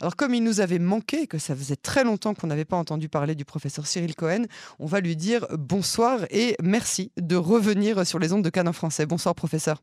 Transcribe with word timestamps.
Alors 0.00 0.16
comme 0.16 0.34
il 0.34 0.42
nous 0.42 0.60
avait 0.60 0.78
manqué, 0.78 1.26
que 1.26 1.38
ça 1.38 1.56
faisait 1.56 1.76
très 1.76 2.04
longtemps 2.04 2.34
qu'on 2.34 2.48
n'avait 2.48 2.64
pas 2.64 2.76
entendu 2.76 3.08
parler 3.08 3.34
du 3.34 3.44
professeur 3.44 3.86
Cyril 3.86 4.14
Cohen, 4.14 4.44
on 4.78 4.86
va 4.86 5.00
lui 5.00 5.16
dire 5.16 5.46
bonsoir 5.52 6.20
et 6.30 6.56
merci 6.62 7.12
de 7.16 7.36
revenir 7.36 8.06
sur 8.06 8.18
les 8.18 8.32
ondes 8.32 8.44
de 8.44 8.50
Canon 8.50 8.72
français. 8.72 9.06
Bonsoir 9.06 9.34
professeur. 9.34 9.82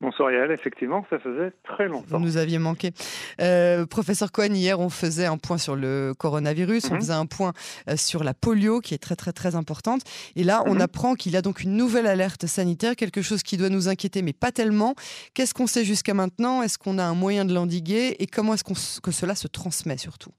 Bonsoir 0.00 0.30
Yael, 0.32 0.50
effectivement, 0.50 1.04
ça 1.10 1.18
faisait 1.18 1.52
très 1.62 1.86
longtemps. 1.86 2.18
Vous 2.18 2.24
nous 2.24 2.38
aviez 2.38 2.58
manqué. 2.58 2.92
Euh, 3.38 3.84
professeur 3.84 4.32
Cohen, 4.32 4.54
hier, 4.54 4.80
on 4.80 4.88
faisait 4.88 5.26
un 5.26 5.36
point 5.36 5.58
sur 5.58 5.76
le 5.76 6.14
coronavirus, 6.16 6.90
on 6.90 6.94
mhm. 6.94 7.00
faisait 7.00 7.12
un 7.12 7.26
point 7.26 7.52
euh, 7.86 7.98
sur 7.98 8.24
la 8.24 8.32
polio, 8.32 8.80
qui 8.80 8.94
est 8.94 8.98
très, 8.98 9.14
très, 9.14 9.32
très 9.32 9.56
importante. 9.56 10.00
Et 10.36 10.44
là, 10.44 10.62
on 10.64 10.76
mhm. 10.76 10.80
apprend 10.80 11.14
qu'il 11.14 11.32
y 11.32 11.36
a 11.36 11.42
donc 11.42 11.60
une 11.60 11.76
nouvelle 11.76 12.06
alerte 12.06 12.46
sanitaire, 12.46 12.96
quelque 12.96 13.20
chose 13.20 13.42
qui 13.42 13.58
doit 13.58 13.68
nous 13.68 13.88
inquiéter, 13.88 14.22
mais 14.22 14.32
pas 14.32 14.52
tellement. 14.52 14.94
Qu'est-ce 15.34 15.52
qu'on 15.52 15.66
sait 15.66 15.84
jusqu'à 15.84 16.14
maintenant? 16.14 16.62
Est-ce 16.62 16.78
qu'on 16.78 16.96
a 16.96 17.04
un 17.04 17.14
moyen 17.14 17.44
de 17.44 17.52
l'endiguer? 17.52 18.16
Et 18.22 18.26
comment 18.26 18.54
est-ce 18.54 19.00
que 19.02 19.10
cela 19.10 19.34
se 19.34 19.48
transmet 19.48 19.98
surtout? 19.98 20.32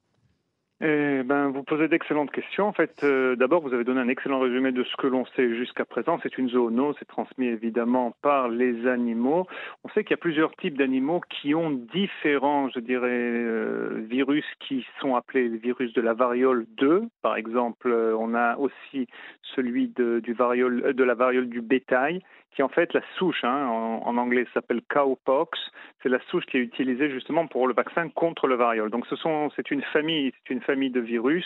Eh 0.84 1.22
ben, 1.24 1.50
vous 1.50 1.62
posez 1.62 1.88
d'excellentes 1.88 2.32
questions. 2.32 2.68
En 2.68 2.74
fait, 2.74 3.04
euh, 3.04 3.36
d'abord, 3.36 3.62
vous 3.62 3.74
avez 3.74 3.84
donné 3.84 4.00
un 4.00 4.08
excellent 4.08 4.40
résumé 4.40 4.72
de 4.72 4.84
ce 4.84 4.96
que 4.98 5.06
l'on 5.06 5.26
sait 5.36 5.56
jusqu'à 5.56 5.86
présent. 5.86 6.20
C'est 6.24 6.40
une 6.40 6.50
zoonose, 6.50 6.96
c'est 6.98 7.08
transmis 7.08 7.46
évidemment 7.46 8.16
par 8.24 8.50
les 8.50 8.88
animaux. 8.88 9.46
On 9.84 9.90
sait 9.90 10.04
qu'il 10.04 10.12
y 10.12 10.14
a 10.16 10.18
plusieurs 10.18 10.56
types 10.56 10.76
d'animaux 10.76 11.22
qui 11.30 11.54
ont 11.54 11.70
différents, 11.70 12.70
je 12.70 12.80
euh, 12.90 14.02
virus 14.10 14.46
qui 14.60 14.84
sont 15.00 15.16
appelés 15.16 15.50
les 15.50 15.58
virus 15.60 15.94
de 15.94 16.02
la 16.02 16.14
variole 16.14 16.66
2. 16.78 17.04
Par 17.22 17.36
exemple, 17.36 17.92
euh, 17.92 18.16
on 18.18 18.34
a 18.34 18.58
aussi 18.58 19.08
celui 19.56 19.88
de 19.90 20.24
la 21.04 21.14
variole 21.14 21.50
du 21.50 21.62
bétail 21.62 22.22
qui 22.56 22.64
en 22.64 22.70
fait 22.70 22.94
la 22.94 23.02
souche, 23.18 23.44
hein, 23.44 23.68
en, 23.68 24.18
anglais 24.18 24.46
s'appelle 24.54 24.82
cowpox, 24.90 25.58
c'est 26.04 26.10
la 26.10 26.20
souche 26.30 26.46
qui 26.46 26.58
est 26.58 26.62
utilisée 26.62 27.10
justement 27.10 27.48
pour 27.48 27.68
le 27.68 27.74
vaccin 27.74 28.10
contre 28.10 28.48
le 28.48 28.56
variole. 28.56 28.90
Donc 28.90 29.06
ce 29.08 29.16
sont, 29.16 29.50
c'est 29.56 29.72
une 29.72 29.82
famille, 29.94 30.34
c'est 30.46 30.54
une 30.54 30.62
famille 30.62 30.90
de 30.90 31.00
virus 31.00 31.46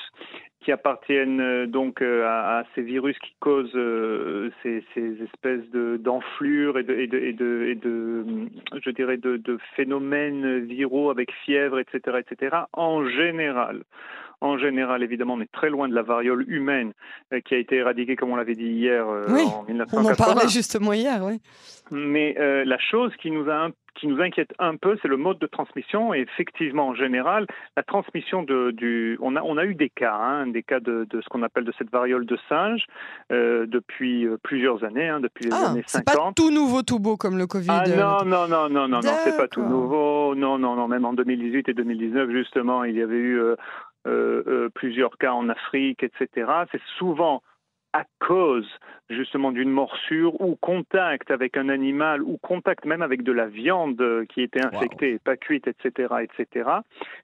qui 0.62 0.72
appartiennent 0.72 1.42
euh, 1.42 1.67
donc 1.67 2.02
euh, 2.02 2.26
à, 2.26 2.64
ces 2.73 2.81
virus 2.81 3.17
qui 3.20 3.36
causent 3.39 3.72
euh, 3.76 4.50
ces, 4.64 4.83
espèces 4.95 5.70
de, 5.72 5.98
d'enflures 5.98 6.80
et 6.80 6.83
de, 6.83 6.95
et 6.95 7.33
de, 7.33 8.50
je 8.83 8.89
dirais, 8.89 9.17
de 9.17 9.58
phénomènes 9.76 10.66
viraux 10.66 11.11
avec 11.11 11.31
fièvre, 11.45 11.78
etc., 11.80 12.20
etc. 12.20 12.58
En 12.73 13.08
général, 13.08 13.83
en 14.41 14.58
général, 14.58 15.03
évidemment, 15.03 15.36
on 15.36 15.41
est 15.41 15.52
très 15.52 15.69
loin 15.69 15.88
de 15.88 15.95
la 15.95 16.02
variole 16.02 16.45
humaine 16.47 16.94
euh, 17.33 17.39
qui 17.41 17.55
a 17.55 17.58
été 17.58 17.75
éradiquée, 17.78 18.16
comme 18.16 18.31
on 18.31 18.36
l'avait 18.36 18.55
dit 18.55 18.66
hier, 18.66 19.08
euh, 19.08 19.25
en 19.27 19.64
1980. 19.64 20.02
On 20.02 20.11
en 20.11 20.16
parlait 20.16 20.50
justement 20.50 20.94
hier, 20.94 21.23
oui. 21.23 21.39
Mais 21.92 22.36
euh, 22.39 22.66
la 22.66 22.80
chose 22.80 23.11
qui 23.22 23.31
nous 23.31 23.50
a 23.50 23.69
qui 23.95 24.08
nous 24.08 24.19
inquiète 24.19 24.52
un 24.59 24.75
peu, 24.75 24.97
c'est 25.02 25.08
le 25.08 25.16
mode 25.16 25.39
de 25.39 25.47
transmission. 25.47 26.14
Et 26.14 26.19
effectivement, 26.19 26.89
en 26.89 26.95
général, 26.95 27.47
la 27.77 27.83
transmission 27.83 28.44
de, 28.44 28.72
du, 28.72 29.17
on 29.22 29.38
a, 29.38 29.42
on 29.42 29.55
a 29.55 29.64
eu 29.64 29.73
des 29.73 29.89
cas, 29.89 30.16
hein, 30.16 30.47
des 30.47 30.64
cas 30.64 30.81
de, 30.81 31.08
de 31.09 31.22
ce 31.22 31.30
qu'on 31.30 31.44
appelle 31.44 31.64
de 31.64 31.72
cette 31.77 31.89
variole 31.89 32.25
de 32.25 32.38
singe 32.49 32.86
depuis 33.30 34.27
plusieurs 34.44 34.83
années, 34.83 35.08
hein, 35.08 35.22
depuis 35.22 35.45
les 35.45 35.53
ah, 35.53 35.72
années 35.72 35.83
50. 35.88 35.88
C'est 35.88 36.03
pas 36.03 36.31
tout 36.36 36.52
nouveau, 36.52 36.81
tout 36.81 36.99
beau 36.99 37.16
comme 37.16 37.38
le 37.38 37.47
Covid. 37.47 37.70
Ah 37.70 37.83
non, 37.88 38.25
non, 38.25 38.47
non, 38.49 38.67
non, 38.67 38.88
non, 38.89 38.99
non, 38.99 39.11
c'est 39.23 39.38
pas 39.38 39.47
tout 39.47 39.64
nouveau. 39.64 40.36
Non, 40.36 40.58
non, 40.58 40.75
non, 40.75 40.89
même 40.89 41.05
en 41.05 41.14
2018 41.14 41.70
et 41.70 41.73
2019, 41.73 42.31
justement, 42.31 42.83
il 42.83 42.95
y 42.95 43.02
avait 43.02 43.16
eu 43.16 43.39
euh, 43.39 43.55
plusieurs 44.75 45.17
cas 45.17 45.31
en 45.31 45.50
Afrique, 45.50 46.03
etc. 46.03 46.52
C'est 46.72 46.81
souvent 46.98 47.42
à 47.96 48.04
cause 48.20 48.68
justement 49.10 49.52
d'une 49.52 49.70
morsure 49.70 50.40
ou 50.42 50.56
contact 50.56 51.32
avec 51.32 51.56
un 51.56 51.70
animal 51.70 52.22
ou 52.22 52.38
contact 52.38 52.86
même 52.86 53.02
avec 53.02 53.24
de 53.24 53.32
la 53.32 53.46
viande 53.46 54.02
qui 54.30 54.42
était 54.42 54.66
infectée 54.66 55.20
pas 55.20 55.38
cuite, 55.38 55.68
etc., 55.68 56.14
etc. 56.23 56.70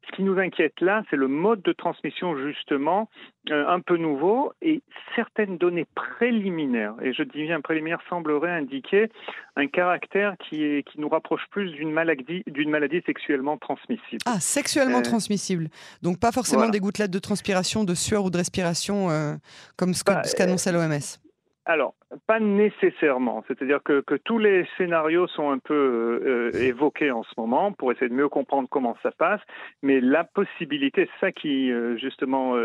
Ce 0.07 0.15
qui 0.15 0.23
nous 0.23 0.37
inquiète 0.37 0.79
là, 0.79 1.03
c'est 1.09 1.17
le 1.17 1.27
mode 1.27 1.61
de 1.63 1.73
transmission 1.73 2.37
justement 2.37 3.09
euh, 3.49 3.67
un 3.67 3.79
peu 3.79 3.97
nouveau 3.97 4.53
et 4.61 4.83
certaines 5.15 5.57
données 5.57 5.87
préliminaires, 5.95 6.93
et 7.01 7.11
je 7.11 7.23
dis 7.23 7.41
bien 7.41 7.59
préliminaires, 7.59 8.01
sembleraient 8.07 8.51
indiquer 8.51 9.09
un 9.55 9.65
caractère 9.65 10.35
qui, 10.37 10.63
est, 10.63 10.87
qui 10.87 11.01
nous 11.01 11.09
rapproche 11.09 11.41
plus 11.49 11.71
d'une 11.71 11.91
maladie, 11.91 12.43
d'une 12.45 12.69
maladie 12.69 13.01
sexuellement 13.05 13.57
transmissible. 13.57 14.19
Ah, 14.27 14.39
sexuellement 14.39 14.99
euh, 14.99 15.01
transmissible. 15.01 15.69
Donc 16.03 16.19
pas 16.19 16.31
forcément 16.31 16.69
des 16.69 16.79
gouttelettes 16.79 17.09
de 17.09 17.19
transpiration, 17.19 17.83
de 17.83 17.95
sueur 17.95 18.25
ou 18.25 18.29
de 18.29 18.37
respiration 18.37 19.09
euh, 19.09 19.33
comme 19.75 19.95
ce, 19.95 20.03
bah, 20.05 20.21
qu'annonce 20.37 20.60
l'OMS. 20.69 21.19
Alors, 21.65 21.93
pas 22.27 22.39
nécessairement. 22.39 23.43
C'est-à-dire 23.47 23.81
que, 23.83 24.01
que, 24.01 24.15
tous 24.15 24.39
les 24.39 24.67
scénarios 24.77 25.27
sont 25.27 25.51
un 25.51 25.59
peu 25.59 26.51
évoqués 26.55 27.11
en 27.11 27.23
ce 27.23 27.33
moment 27.37 27.71
pour 27.71 27.91
essayer 27.91 28.09
de 28.09 28.15
mieux 28.15 28.29
comprendre 28.29 28.67
comment 28.69 28.97
ça 29.03 29.11
passe. 29.11 29.41
Mais 29.83 30.01
la 30.01 30.23
possibilité, 30.23 31.07
ça 31.19 31.31
qui 31.31 31.71
justement 31.97 32.55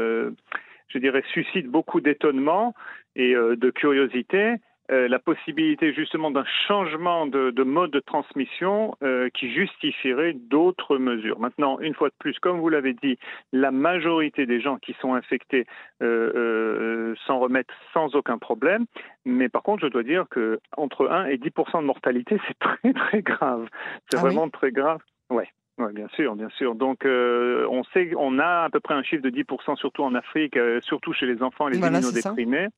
je 0.89 0.99
dirais, 0.99 1.23
suscite 1.33 1.67
beaucoup 1.67 2.01
d'étonnement 2.01 2.75
et 3.15 3.35
euh, 3.35 3.57
de 3.57 3.71
curiosité. 3.71 4.55
Euh, 4.91 5.09
la 5.09 5.19
possibilité 5.19 5.93
justement 5.93 6.31
d'un 6.31 6.45
changement 6.69 7.27
de, 7.27 7.63
mode 7.63 7.91
de 7.91 8.01
transmission 8.01 8.97
euh, 9.03 9.29
qui 9.31 9.53
justifierait 9.53 10.35
d'autres 10.35 10.99
mesures. 10.99 11.41
Maintenant, 11.41 11.79
une 11.81 11.95
fois 11.95 12.09
de 12.09 12.15
plus, 12.19 12.39
comme 12.39 12.61
vous 12.61 12.69
l'avez 12.69 12.95
dit, 12.95 13.19
la 13.53 13.71
majorité 13.71 14.47
des 14.47 14.61
gens 14.61 14.77
qui 14.77 14.95
sont 15.01 15.15
infectés 15.15 15.67
s'en 16.01 17.39
remettent 17.39 17.71
sans 17.93 18.15
aucun 18.15 18.39
problème. 18.39 18.87
Mais 19.25 19.49
par 19.49 19.63
contre, 19.63 19.83
je 19.83 19.89
dois 19.89 20.03
dire 20.03 20.27
que 20.31 20.61
entre 20.77 21.09
1 21.09 21.27
et 21.27 21.37
10% 21.37 21.81
de 21.81 21.87
mortalité, 21.87 22.39
c'est 22.49 22.59
très 22.59 22.93
très 22.93 23.23
grave. 23.23 23.69
C'est 24.11 24.19
ah 24.19 24.21
vraiment 24.21 24.49
très 24.49 24.71
grave. 24.71 25.01
Ouais. 25.31 25.49
Oui, 25.79 25.93
bien 25.93 26.09
sûr, 26.15 26.35
bien 26.37 26.49
sûr. 26.57 26.75
Donc, 26.75 27.05
euh, 27.05 27.67
on 27.71 27.85
sait, 27.93 28.11
on 28.17 28.39
a 28.39 28.65
à 28.65 28.71
peu 28.71 28.81
près 28.81 28.95
un 28.95 29.03
chiffre 29.03 29.23
de 29.23 29.29
10%, 29.29 29.77
surtout 29.77 30.03
en 30.05 30.15
Afrique, 30.15 30.57
euh, 30.57 30.81
surtout 30.81 31.13
chez 31.13 31.27
les 31.27 31.43
enfants 31.43 31.69
et 31.69 31.73
les 31.73 31.79
immunodéprimés. 31.79 32.69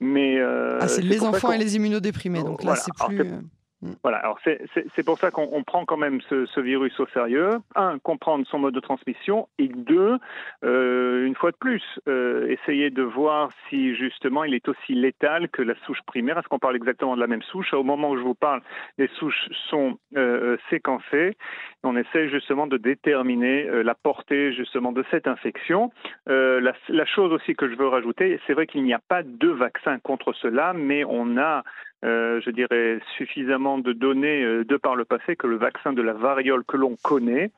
Mais 0.00 0.38
euh, 0.38 0.78
ah, 0.80 0.88
c'est 0.88 1.00
les 1.00 1.24
enfants 1.24 1.52
et 1.52 1.58
les 1.58 1.76
immunodéprimés. 1.76 2.42
Donc 2.42 2.62
là, 2.62 2.76
c'est 2.76 2.92
plus. 3.06 3.24
Mm. 3.84 3.92
Voilà, 4.02 4.18
alors 4.18 4.38
c'est 4.44 5.04
pour 5.04 5.18
ça 5.18 5.30
qu'on 5.30 5.62
prend 5.62 5.84
quand 5.84 5.98
même 5.98 6.20
ce, 6.30 6.60
virus 6.60 6.98
au 6.98 7.06
sérieux. 7.08 7.50
Un, 7.76 7.98
comprendre 7.98 8.46
son 8.46 8.58
mode 8.58 8.74
de 8.74 8.80
transmission, 8.80 9.48
et 9.58 9.68
deux, 9.68 10.16
euh, 10.64 11.26
une 11.26 11.34
fois 11.34 11.50
de 11.50 11.56
plus, 11.56 11.82
euh, 12.08 12.48
essayer 12.48 12.88
de 12.88 13.02
voir 13.02 13.50
si 13.68 13.94
justement 13.94 14.44
il 14.44 14.54
est 14.54 14.66
aussi 14.68 14.94
létal 14.94 15.50
que 15.50 15.60
la 15.60 15.74
souche 15.84 16.00
primaire. 16.06 16.38
Est-ce 16.38 16.48
qu'on 16.48 16.58
parle 16.58 16.76
exactement 16.76 17.14
de 17.14 17.20
la 17.20 17.26
même 17.26 17.42
souche? 17.42 17.74
Au 17.74 17.82
moment 17.82 18.10
où 18.10 18.16
je 18.16 18.22
vous 18.22 18.34
parle, 18.34 18.62
les 18.96 19.08
souches 19.18 19.48
sont 19.68 19.98
euh, 20.16 20.56
séquencées. 20.70 21.36
On 21.82 21.96
essaie 21.96 22.30
justement 22.30 22.66
de 22.66 22.78
déterminer 22.78 23.64
la 23.82 23.94
portée 23.94 24.54
justement 24.54 24.92
de 24.92 25.04
cette 25.10 25.28
infection. 25.28 25.90
La, 26.26 26.72
la 26.88 27.04
chose 27.04 27.30
aussi 27.30 27.54
que 27.54 27.68
je 27.68 27.74
veux 27.74 27.88
rajouter, 27.88 28.40
c'est 28.46 28.54
vrai 28.54 28.66
qu'il 28.66 28.84
n'y 28.84 28.94
a 28.94 29.00
pas 29.06 29.22
de 29.22 29.48
vaccin 29.48 29.98
contre 29.98 30.32
cela, 30.32 30.72
mais 30.72 31.04
on 31.04 31.36
a 31.36 31.62
euh, 32.04 32.40
je 32.44 32.50
dirais, 32.50 33.00
suffisamment 33.16 33.78
de 33.78 33.92
données 33.92 34.42
euh, 34.42 34.64
de 34.64 34.76
par 34.76 34.94
le 34.94 35.04
passé 35.04 35.36
que 35.36 35.46
le 35.46 35.56
vaccin 35.56 35.92
de 35.92 36.02
la 36.02 36.12
variole 36.12 36.62
que 36.64 36.76
l'on 36.76 36.96
connaît, 37.02 37.50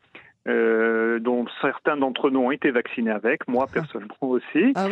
euh, 0.47 1.19
dont 1.19 1.47
certains 1.61 1.97
d'entre 1.97 2.31
nous 2.31 2.39
ont 2.39 2.51
été 2.53 2.71
vaccinés 2.71 3.11
avec, 3.11 3.49
moi 3.49 3.67
ah. 3.69 3.73
personnellement 3.73 4.17
aussi, 4.21 4.73
ah 4.77 4.87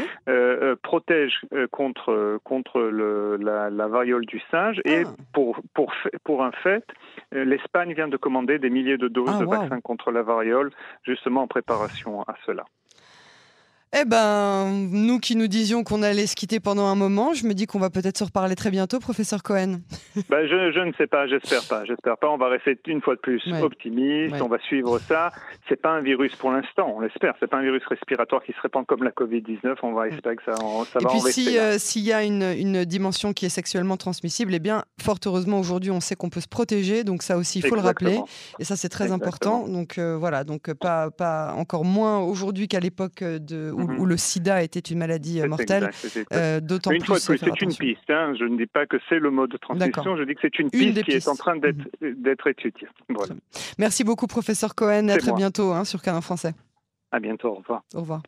protège 0.82 1.40
contre, 1.70 2.40
contre 2.42 2.80
le, 2.80 3.36
la, 3.36 3.86
variole 3.86 4.26
du 4.26 4.40
singe. 4.50 4.80
Et 4.84 5.04
ah. 5.06 5.10
pour, 5.32 5.60
pour, 5.72 5.92
pour 6.24 6.42
un 6.42 6.50
fait, 6.50 6.84
l'Espagne 7.30 7.94
vient 7.94 8.08
de 8.08 8.16
commander 8.16 8.58
des 8.58 8.70
milliers 8.70 8.98
de 8.98 9.06
doses 9.06 9.38
de 9.38 9.44
vaccins 9.44 9.80
contre 9.80 10.10
la 10.10 10.22
variole, 10.22 10.70
justement 11.04 11.42
en 11.42 11.46
préparation 11.46 12.22
à 12.22 12.34
cela. 12.44 12.64
Eh 13.96 14.04
ben, 14.04 14.88
nous 14.90 15.20
qui 15.20 15.36
nous 15.36 15.46
disions 15.46 15.84
qu'on 15.84 16.02
allait 16.02 16.26
se 16.26 16.34
quitter 16.34 16.58
pendant 16.58 16.86
un 16.86 16.96
moment, 16.96 17.32
je 17.32 17.46
me 17.46 17.54
dis 17.54 17.66
qu'on 17.66 17.78
va 17.78 17.90
peut-être 17.90 18.18
se 18.18 18.24
reparler 18.24 18.56
très 18.56 18.72
bientôt, 18.72 18.98
professeur 18.98 19.42
Cohen. 19.42 19.80
Ben, 20.30 20.46
je, 20.46 20.80
ne 20.80 20.92
sais 20.94 21.06
pas, 21.06 21.26
j'espère 21.26 21.62
pas, 21.68 21.84
j'espère 21.84 22.16
pas. 22.16 22.28
On 22.28 22.36
va 22.36 22.48
rester 22.48 22.78
une 22.86 23.02
fois 23.02 23.14
de 23.14 23.20
plus 23.20 23.42
optimiste, 23.62 24.40
on 24.40 24.48
va 24.48 24.58
suivre 24.60 24.98
ça. 24.98 25.30
C'est 25.68 25.80
pas 25.80 25.90
un 25.90 26.00
virus 26.00 26.34
pour 26.36 26.50
l'instant, 26.50 26.92
on 26.96 27.00
l'espère. 27.00 27.34
C'est 27.38 27.46
pas 27.46 27.58
un 27.58 27.62
virus 27.62 27.82
respiratoire 27.86 28.42
qui 28.42 28.52
se 28.52 28.60
répand 28.60 28.86
comme 28.86 29.02
la 29.04 29.10
Covid-19. 29.10 29.76
On 29.82 29.92
va 29.92 30.08
espérer 30.08 30.36
que 30.36 30.44
ça, 30.44 30.54
ça 30.54 30.98
Et 31.00 31.04
va 31.04 31.10
puis 31.10 31.20
si, 31.20 31.58
euh, 31.58 31.78
s'il 31.78 32.02
y 32.02 32.12
a 32.12 32.24
une, 32.24 32.42
une, 32.42 32.84
dimension 32.84 33.32
qui 33.32 33.46
est 33.46 33.50
sexuellement 33.50 33.96
transmissible, 33.96 34.54
eh 34.54 34.60
bien, 34.60 34.84
fort 35.00 35.18
heureusement 35.26 35.58
aujourd'hui, 35.60 35.90
on 35.90 36.00
sait 36.00 36.16
qu'on 36.16 36.30
peut 36.30 36.40
se 36.40 36.48
protéger, 36.48 37.04
donc 37.04 37.22
ça 37.22 37.36
aussi, 37.36 37.60
il 37.60 37.66
faut 37.66 37.76
le 37.76 37.80
rappeler. 37.80 38.18
Et 38.58 38.64
ça, 38.64 38.76
c'est 38.76 38.88
très 38.88 39.12
important. 39.12 39.68
Donc 39.68 39.98
euh, 39.98 40.16
voilà, 40.16 40.44
donc 40.44 40.68
euh, 40.68 40.74
pas, 40.74 41.10
pas 41.10 41.52
encore 41.56 41.84
moins 41.84 42.20
aujourd'hui 42.20 42.66
qu'à 42.66 42.80
l'époque 42.80 43.22
de 43.22 43.70
où, 43.72 43.83
mhm. 43.86 44.04
le 44.04 44.16
sida 44.16 44.62
était 44.62 44.80
une 44.80 44.98
maladie 44.98 45.40
euh, 45.40 45.48
mortelle. 45.48 45.90
Euh, 46.32 46.60
d'autant 46.60 46.90
plus. 46.90 47.04
Fois 47.04 47.18
c'est 47.18 47.60
une 47.60 47.74
piste. 47.74 48.08
Hein. 48.08 48.34
Je 48.38 48.44
ne 48.44 48.56
dis 48.56 48.66
pas 48.66 48.86
que 48.86 48.96
c'est 49.08 49.18
le 49.18 49.30
mode 49.30 49.50
de 49.50 49.56
transmission. 49.56 50.16
Je 50.16 50.24
dis 50.24 50.34
que 50.34 50.40
c'est 50.42 50.58
une, 50.58 50.70
piste 50.70 51.02
qui 51.02 51.12
est 51.12 51.28
en 51.28 51.36
train 51.36 51.56
d'être 51.56 51.84
mhm. 52.00 52.50
étudiée. 52.50 52.88
Merci 53.78 54.04
beaucoup, 54.04 54.26
professeur 54.26 54.74
Cohen. 54.74 55.08
À 55.08 55.18
très 55.18 55.32
bientôt 55.32 55.72
hein, 55.72 55.84
sur 55.84 56.02
Canin 56.02 56.20
Français. 56.20 56.54
À 57.12 57.20
bientôt. 57.20 57.48
Au 57.48 57.54
revoir. 57.54 57.82
Au 57.94 58.00
revoir. 58.00 58.22